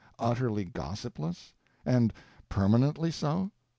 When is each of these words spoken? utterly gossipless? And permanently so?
utterly 0.17 0.65
gossipless? 0.65 1.53
And 1.85 2.11
permanently 2.49 3.11
so? 3.11 3.51